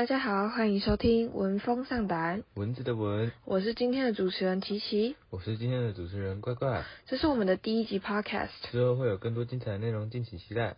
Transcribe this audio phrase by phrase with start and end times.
[0.00, 6.84] 大家好，欢迎收听文风上胆，蚊子的蚊，我是今天的主持人琪琪，我是今天的主持人怪怪。
[7.04, 8.48] 这是我们的第一集 podcast。
[8.72, 10.76] 之后会有更多精彩的内容，敬请期待。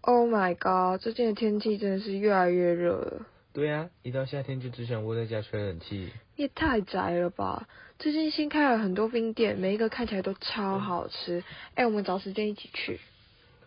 [0.00, 6.10] Oh my god，最近的天气真的是越来越热了，对呀、一到夏天就只想窝在家吹冷气。
[6.34, 7.68] 你也太宅了吧！
[8.00, 11.44] 最近新开了很多冰店，每一个看起来都超好吃。
[11.76, 12.98] 哎、我们找时间一起去。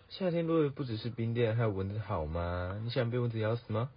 [0.10, 2.78] 夏天落的不只是冰店，还有蚊子好吗？
[2.84, 3.90] 你想被蚊子咬死吗？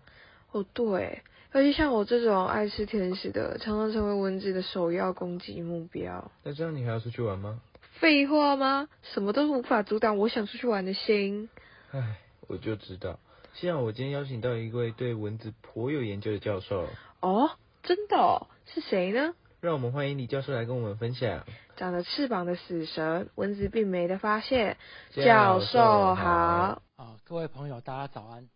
[0.55, 6.31] 哦，对，而且像我这种爱吃甜食的，常常成为蚊子的首要攻击目标。
[6.45, 7.61] 那这样你还要出去玩吗？
[7.99, 8.89] 废话吗？
[9.03, 11.49] 什么都无法阻挡我想出去玩的心。
[11.91, 13.19] 唉，我就知道。
[13.55, 16.87] 幸好我今天邀请到一位对蚊子颇有研究的教授，
[17.21, 17.51] 哦，
[17.83, 18.47] 真的哦？
[18.67, 19.35] 是谁呢？
[19.61, 21.45] 让我们欢迎李教授来跟我们分享。
[21.75, 24.77] 长着翅膀的死神，蚊子并没的发现。
[25.11, 28.49] 教教授授好好，啊，各位朋友，大家早安。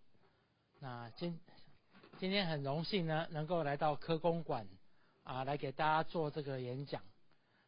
[0.81, 1.37] 那今
[2.21, 4.67] 今天很荣幸呢，能够来到科公馆
[5.23, 7.01] 啊，来给大家做这个演讲。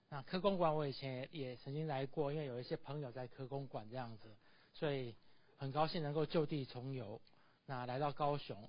[0.09, 4.29] 那科公馆我以前也曾经来过，因为有一些朋友在科公馆这样子，
[4.73, 5.15] 所以
[5.57, 7.21] 很高兴能够就地重游。
[7.67, 8.69] 那来到高雄，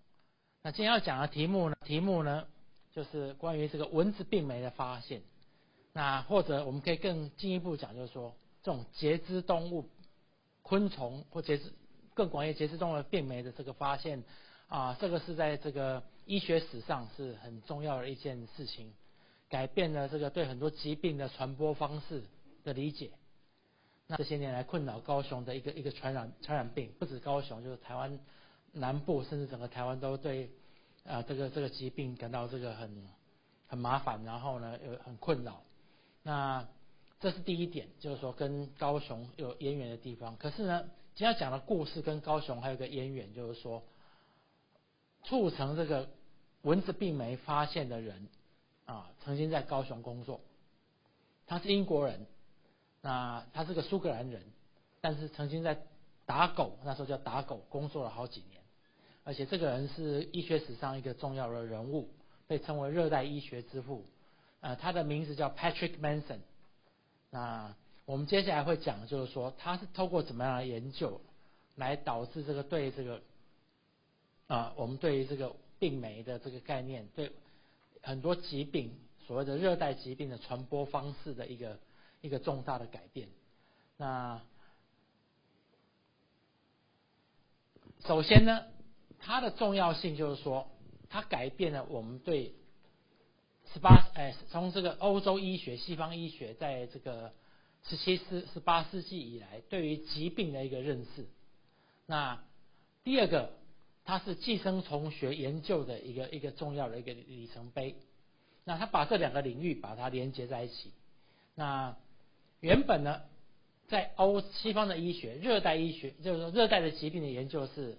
[0.62, 2.46] 那今天要讲的题目呢， 题目呢
[2.94, 5.24] 就是关于这个蚊子病媒的发现。
[5.94, 9.90] 那或者我们可以更进一步讲，就是说这种节肢动物、
[10.62, 11.74] 昆虫或节肢
[12.14, 14.24] 更广义节肢动物病媒的这个发现
[14.72, 18.94] 啊，这个是在这个医学史上是很重要的一件事情，
[19.50, 22.24] 改变了这个对很多疾病的传播方式
[22.64, 23.12] 的理解。
[24.08, 28.18] 那这些年来困扰高雄的一个一个传染传染病，不止高雄，就是台湾
[28.72, 30.50] 南部甚至整个台湾都对
[31.04, 33.06] 啊这个这个疾病感到这个很
[33.68, 35.62] 很麻烦，然后呢有很困扰。
[36.24, 36.66] 那
[37.20, 40.38] 这是第一点，就是说跟高雄有渊源的地方。
[40.38, 43.84] 可是呢，今天讲的故事跟高雄还有个渊源，就是说
[45.24, 46.10] 促成这个
[46.64, 48.28] 蚊子病没发现的人
[48.86, 50.42] 啊，曾经在高雄工作，
[51.48, 52.26] 他是英国人，
[53.02, 54.44] 那他是个苏格兰人，
[55.00, 55.78] 但是曾经在
[56.26, 58.62] 打狗，那时候叫打狗，工作了好几年，
[59.24, 62.10] 而且这个人是医学史上一个重要的人物，
[62.48, 64.06] 被称为热带医学之父。
[64.62, 66.40] 呃，他的名字叫 Patrick Manson。
[67.30, 71.22] 那我们接下来会讲，就是说他是透过怎么样的研究，
[71.76, 73.22] 来导致这个对这个
[74.52, 77.32] 啊、我们对于这个病媒的这个概念，对
[78.02, 78.94] 很多疾病
[79.26, 81.80] 所谓的热带疾病的传播方式的一个
[82.20, 83.30] 一个重大的改变。
[83.96, 84.42] 那
[88.06, 88.66] 首先呢，
[89.20, 90.68] 它的重要性就是说，
[91.08, 92.54] 它改变了我们对
[93.74, 97.32] 十八哎，从这个欧洲医学、西方医学，在这个
[97.86, 101.26] 十七世、十八世纪以来，对于疾病的一个认识。
[102.06, 102.44] 那
[103.06, 103.54] 第二个，
[104.04, 107.96] 它是寄生虫学研究的一个一个重要的一个里程碑。
[108.64, 110.92] 那它把这两个领域把它连接在一起。
[111.56, 111.98] 那
[112.60, 113.22] 原本呢，
[113.88, 117.98] 在欧西方的医学，热带医学就是说热带的疾病的研究是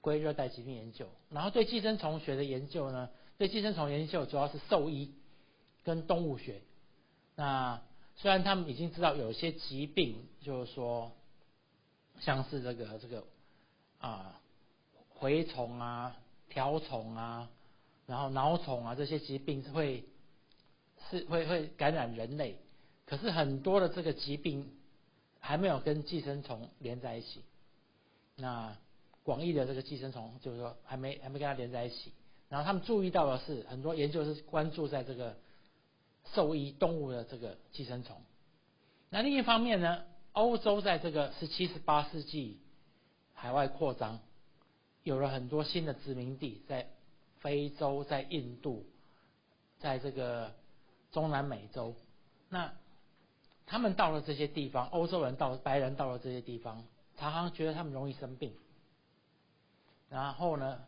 [0.00, 3.08] 归热带疾病研究，然后对寄生虫学的研究呢，
[3.38, 5.14] 对寄生虫研究主要是兽医
[5.84, 6.60] 跟动物学。
[7.36, 7.80] 那
[8.16, 11.12] 虽然他们已经知道有些疾病，就是说
[12.20, 13.24] 像是这个这个
[13.98, 14.40] 啊
[15.22, 16.16] 蛔虫啊、
[16.48, 17.48] 条虫啊，
[18.06, 20.04] 然后脑虫啊这些疾病是会
[21.10, 22.58] 是会会感染人类，
[23.06, 24.68] 可是很多的这个疾病
[25.38, 27.44] 还没有跟寄生虫连在一起。
[28.34, 28.76] 那
[29.22, 32.12] 广义的这个寄生虫，就是说还没还没跟它连在一起。
[32.48, 35.36] 然后他们注意到的是，很多研究是关注在这个
[36.34, 38.20] 兽医动物的这个寄生虫。
[39.08, 40.02] 那另一方面呢，
[40.32, 42.58] 欧洲在这个十七、十八世纪
[43.32, 44.18] 海外扩张，
[45.02, 46.86] 有了很多新的殖民地，在
[47.40, 48.84] 非洲、在印度、
[49.78, 50.52] 在这个
[51.10, 51.94] 中南美洲。
[52.48, 52.70] 那
[53.66, 56.84] 他们到了这些地方，欧洲人到白人到了这些地方，
[57.16, 58.52] 常常觉得他们容易生病。
[60.10, 60.78] 然后呢，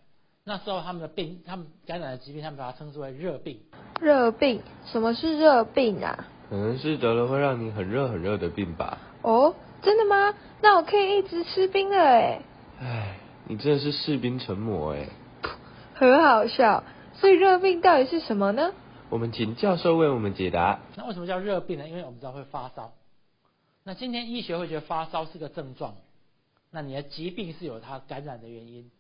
[0.45, 3.61] 那时候他们的病，他们感染的疾病，他们把它称之为热病。
[4.01, 4.63] 热病？
[4.85, 6.29] 什么是热病啊？
[6.51, 8.99] 可能是得了会让你很热很热的病吧。
[9.23, 10.35] 哦，真的吗？
[10.61, 12.43] 那我可以一直吃冰了哎，
[12.81, 15.09] 唉，你真的是士兵成魔哎。
[15.95, 16.85] 很好笑。
[17.15, 18.73] 所以热病到底是什么呢？
[19.09, 20.81] 我们请教授为我们解答。
[20.97, 21.89] 那为什么叫热病呢？
[21.89, 22.93] 因为我们知道会发烧。
[23.85, 25.95] 那今天医学会觉得发烧是个症状，
[26.71, 28.91] 那你的疾病是有它感染的原因。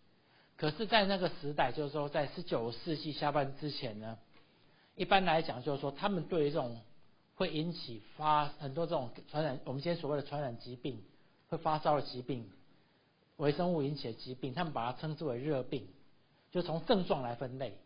[0.56, 4.18] 可是，在那个时代，就是说在十九世纪下半之前呢，
[4.94, 6.80] 一般来讲就是说，他们对于这种
[7.34, 11.02] 会引起发很多这种传染，我们今天所谓的传染疾病，
[11.48, 12.48] 会发烧的疾病，
[13.36, 15.88] 微生物引起的疾病，他们把它称之为热病。
[16.50, 17.76] 就从症状来分类，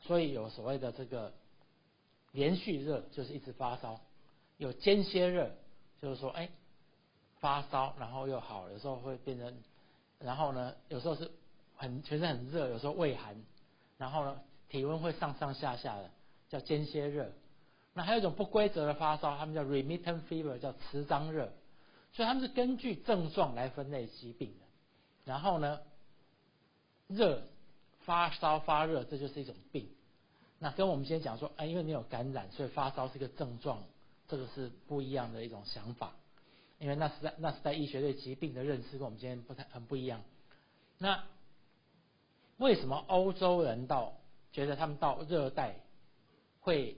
[0.00, 1.32] 所以有所谓的这个
[2.32, 3.98] 连续热，就是一直发烧；
[4.58, 5.50] 有间歇热，
[6.02, 6.50] 就是说，哎，
[7.38, 9.56] 发烧然后又好，有时候会变成，
[10.18, 11.30] 然后呢，有时候是
[11.76, 13.34] 很全身很热，有时候畏寒，
[13.96, 14.38] 然后呢，
[14.68, 16.10] 体温会上上下下的，
[16.50, 17.32] 叫间歇热。
[17.94, 21.50] 那还有一种不规则的发烧，他们叫 remittent fever，叫持张热。
[22.12, 24.66] 所以他们是根据症状来分类疾病的。
[25.24, 25.80] 然后呢，
[27.08, 27.42] 热。
[28.02, 29.86] 发烧发热，这就是一种病。
[30.58, 33.84] 那跟我们今天讲说，哎，因为你有感染，所以发烧是一个症状，
[34.26, 36.14] 这个是不一样的一种想法。
[36.78, 40.22] 因为那是在那是在医学对疾病的认识跟我们今天不太很不一样。
[40.96, 41.22] 那
[42.56, 44.14] 为什么欧洲人到
[44.50, 45.76] 觉得他们到热带
[46.60, 46.96] 会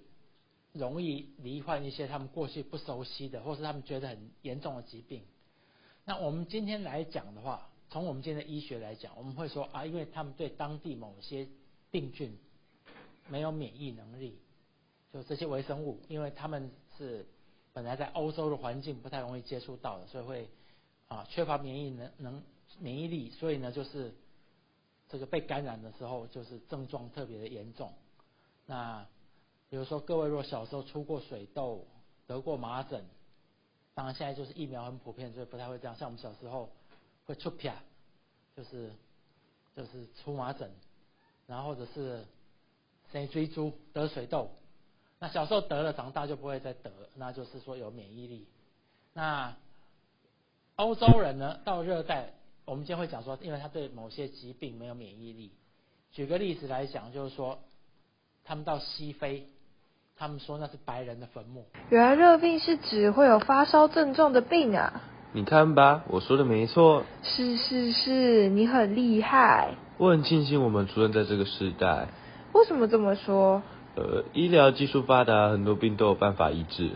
[0.72, 5.24] 容易罹患一些他们过去不熟悉的，或是他们觉得很严重的疾病？
[6.04, 7.68] 那我们今天来讲的话。
[7.92, 11.46] 从我们今天的医学来讲，我们会说啊，因为他们对当地某些
[11.90, 12.34] 病菌
[13.28, 14.38] 没有免疫能力，
[15.12, 17.26] 就这些微生物，因为他们是
[17.74, 20.48] 本来在欧洲的环境不太容易接触到的，所以会
[21.08, 22.42] 啊缺乏免疫能能
[22.78, 24.14] 免疫力，所以呢就是
[25.10, 27.92] 这个被感染的时候就是症状特别的严重。
[28.64, 29.06] 那
[29.68, 31.86] 比如说各位若小时候出过水痘、
[32.26, 33.04] 得过麻疹，
[33.92, 35.94] 当然现在就是疫苗很普遍，所以不太会这样。
[35.94, 36.72] 像我们小时候。
[37.26, 37.70] 会出皮，
[38.56, 38.90] 就是
[39.76, 40.70] 就是出麻疹，
[41.46, 42.24] 然后或者是
[43.12, 44.50] 生追猪得水痘，
[45.18, 48.48] 那小时候得了，长大就不会再得，那就是说有免疫力。
[49.12, 49.54] 那
[50.76, 52.30] 欧洲人呢，到热带，
[52.64, 55.52] 我们今天会讲说，因为他对某些疾病没有免疫力。
[56.10, 57.60] 举个例子来讲，就是说
[58.44, 59.48] 他们到西非，
[60.16, 61.66] 他们说那是白人的坟墓。
[61.90, 65.08] 原来热病是指会有发烧症状的病啊。
[65.34, 67.04] 你看吧，我说的没错。
[67.22, 69.70] 是是是，你很厉害。
[69.96, 72.08] 我很庆幸我们出生在这个时代。
[72.52, 73.62] 为什么这么说？
[73.96, 76.90] 呃，医疗技术发达，很多病都有办法医治。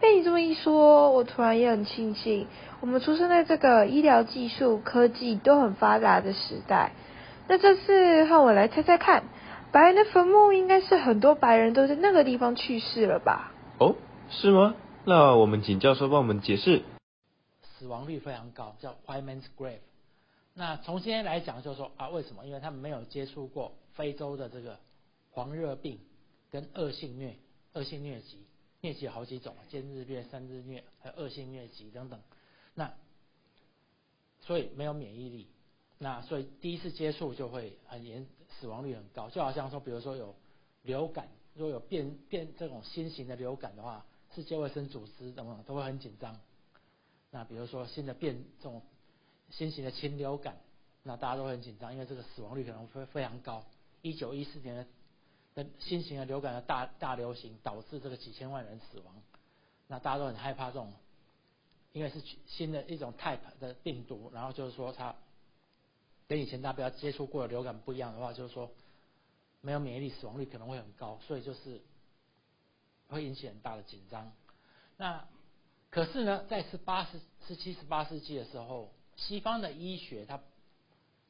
[0.00, 2.46] 被你这么一说，我突然也很庆幸，
[2.80, 6.92] 我们出生在这个医疗技术、科技都很发达的时代。
[7.48, 9.24] 那这次换我来猜猜看，
[9.72, 13.52] 白人的坟墓应该是很多白人都在那个地方去世了吧？
[13.78, 13.96] 哦，
[14.30, 14.74] 是吗？
[15.04, 16.82] 那我们请教授帮我们解释。
[17.82, 19.80] 死亡率非常高，叫 White Man's Grave。
[20.54, 22.46] 那从今天来讲，就是说啊，为什么？
[22.46, 24.78] 因为他们没有接触过非洲的这个
[25.32, 25.98] 黄热病
[26.48, 27.34] 跟恶性疟、
[27.72, 28.46] 恶性疟疾，
[28.82, 32.20] 疟疾有好几种，间日疟、三日疟，还有恶性疟疾等等。
[32.74, 32.94] 那
[34.42, 35.48] 所以没有免疫力，
[35.98, 38.24] 那所以第一次接触就会很严，
[38.60, 39.28] 死亡率很高。
[39.28, 40.36] 就好像说，比如说有
[40.82, 44.06] 流感，如果有变变这种新型的流感的话，
[44.36, 46.38] 世界卫生组织等等都会很紧张。
[47.32, 48.82] 那比如说新的变这种
[49.50, 50.56] 新型的禽流感，
[51.02, 53.64] 那大家都很紧张，因为这个死亡率可能会非常高。
[54.02, 54.86] 一九一四年
[55.54, 59.14] 的新型的流感的大大流行，导致这个几千万人死亡，
[59.88, 60.92] 那大家都很害怕这种，
[61.92, 65.14] 因为是新的一种 type 的病毒，然后就是说它
[66.28, 68.70] 跟以前大家不要接触过的流感不一样的话，就是说
[69.62, 71.80] 没有免疫力，死亡率可能会很高，所以就是
[73.08, 74.32] 会引起很大的紧张。
[74.96, 75.26] 那
[75.92, 80.40] 可是呢，在十八世、十七、十八世纪的时候，西方的医学它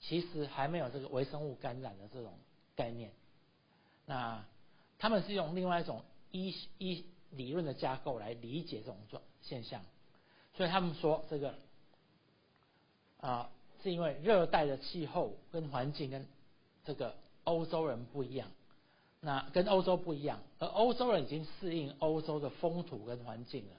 [0.00, 2.32] 其实还没有这个微生物感染的这种
[2.76, 3.10] 概念。
[4.06, 4.44] 那
[4.98, 9.82] 他们是用另外一种医医理论的架构来理解这种状现象，
[10.54, 11.56] 所以他们说这个
[13.20, 13.50] 啊，
[13.82, 16.24] 是因为热带的气候跟环境跟
[16.84, 18.48] 这个欧洲人不一样，
[19.20, 23.76] 那跟欧洲不一样，而欧洲人已经适应欧洲的风土跟环境了。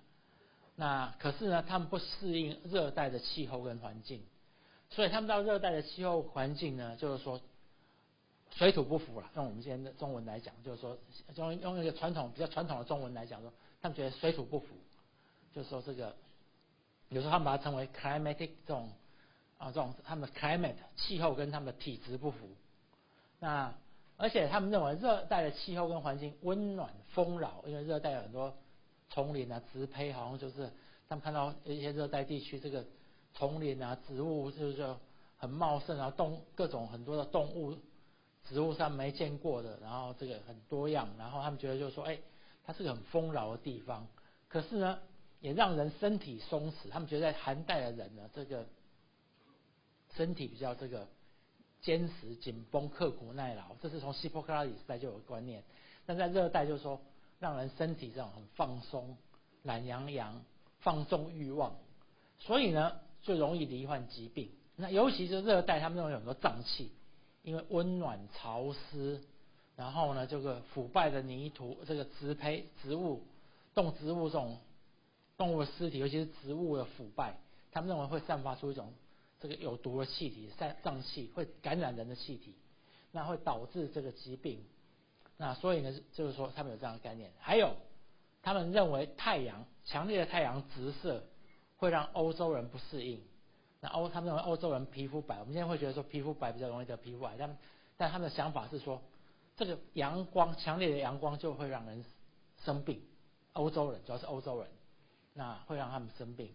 [0.76, 4.24] 那可是呢，他们不适应热带的气候跟环境，
[4.90, 7.40] 所以他们到热带的气候环境呢，就是说
[8.50, 9.30] 水土不服了。
[9.36, 10.98] 用我们今天的中文来讲，就是说
[11.36, 13.54] 用用一个传统比较传统的中文来讲说，
[13.84, 14.66] 他们觉得水土不服，
[15.54, 16.16] 就是说这个
[17.10, 18.90] 有时候他们把它称为 climatic 这种
[19.60, 22.50] 啊这种他们的 climate 气候跟他们的体质不符。
[23.40, 23.72] 那
[24.18, 28.56] 而且他们认为热带的气候跟环境温暖丰饶，因为热带有很多。
[29.14, 30.72] 丛林啊，植被好像就是
[31.08, 32.84] 他们看到一些热带地区这个
[33.36, 34.96] 丛林啊，植物就是
[35.38, 37.78] 很茂盛啊，动各种很多的动物，
[38.44, 42.18] 植物上没见过的，然后这个很多样，然后他们觉得就是说，哎，
[42.64, 44.08] 它是个很丰饶的地方。
[44.48, 44.98] 可是呢，
[45.42, 46.90] 也让人身体松弛。
[46.90, 48.66] 他们觉得在寒带的人呢，这个
[50.16, 51.08] 身体比较这个
[51.82, 55.64] 坚实、紧绷、刻苦耐劳，这是从希波克拉底时代就有观念。
[56.08, 57.00] 但在热带就是说。
[57.44, 59.18] 让人身体这种很放松、
[59.64, 60.42] 懒洋洋、
[60.80, 61.76] 放纵欲望，
[62.40, 64.50] 所以呢，就容易罹患疾病。
[64.78, 66.90] 那尤其是热带，他们认为有很多脏器，
[67.42, 69.20] 因为温暖潮湿，
[69.76, 73.22] 然后呢这个腐败的泥土，这个植胚植物、
[73.74, 74.58] 动植物这种
[75.36, 77.38] 动物的尸体，尤其是植物的腐败，
[77.74, 78.94] 他们认为会散发出一种
[79.42, 82.56] 这个有毒的气体，散脏气会感染人的气体，
[83.12, 84.64] 那会导致这个疾病。
[85.38, 87.32] 那所以呢，就是说他们有这样的概念。
[87.40, 87.76] 还有，
[88.42, 91.24] 他们认为太阳强烈的太阳直射
[91.78, 93.22] 会让欧洲人不适应。
[93.82, 97.58] 那欧他们认为欧洲人皮肤白，我们现在会觉得说皮肤白比较容易得皮肤癌，但
[97.98, 99.02] 但他们的想法是说，
[99.58, 102.06] 这个阳光强烈的阳光就会让人
[102.64, 103.02] 生病。
[103.54, 104.68] 欧洲人主要是欧洲人，
[105.34, 106.52] 那会让他们生病，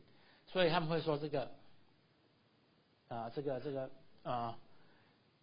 [0.47, 1.50] 所以他们会说这个
[3.08, 3.90] 啊这个这个
[4.25, 4.58] 啊，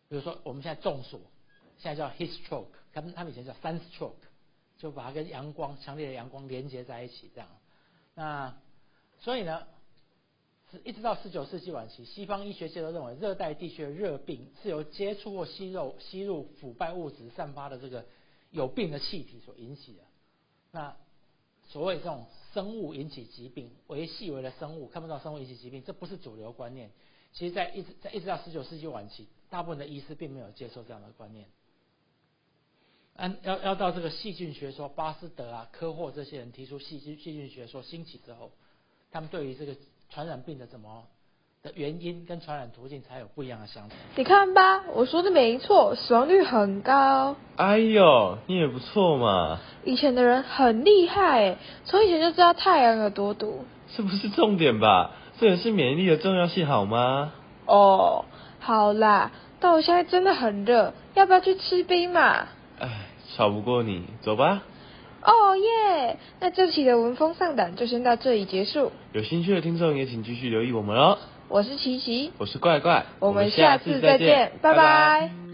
[0.10, 1.22] 比如说我们现在中暑，
[1.77, 2.67] 现在叫 heat stroke。
[2.94, 4.13] 他们他们以前叫 sunstroke，
[4.77, 7.50] 就把它跟阳光强烈的阳光连接在一起，这样。
[8.13, 8.58] 那
[9.20, 9.67] 所以呢，
[10.72, 18.05] 是一直到十九世纪晚期，西方医学界都认为热带地区的热病是由接触或吸入吸入腐败物质散发的这个
[18.51, 20.03] 有病的气体所引起的。
[20.72, 20.96] 那
[21.67, 26.91] 所谓这种生物引起疾病，为细微的生物看不到生物引起疾病，这不是主流观念。
[27.34, 31.46] 其实，在一直在一直到十九世纪晚期，大部分的医师并没有接受这样的观念。
[33.17, 38.51] 按要要到这个细菌学说，巴斯德啊、科霍这些人提出细菌细菌学说兴起之后，
[39.12, 39.74] 他们对于这个
[40.10, 41.03] 传染病的怎么
[41.63, 43.95] 的原因跟传染途径才有不一样的想法。
[44.17, 47.36] 你看吧，我说的没错，死亡率很高。
[47.55, 49.60] 哎呦，你也不错嘛。
[49.86, 53.63] 以前的人很厉害，从以前就知道太阳有多毒。
[53.95, 55.12] 这不是重点吧？
[55.39, 57.31] 这也是免疫力的重要性，好吗？
[57.65, 58.25] 哦，
[58.60, 59.31] 好啦，
[59.62, 62.48] 但我现在真的很热，要不要去吃冰嘛？
[63.25, 64.63] 唉，吵不过你，走吧。
[65.24, 66.17] 哦耶！
[66.39, 68.91] 那这期的闻风丧胆就先到这里结束。
[69.13, 71.17] 有兴趣的听众也请继续留意我们哦。
[71.48, 75.45] 我是琪琪，我是怪怪，我们下次再见，拜拜。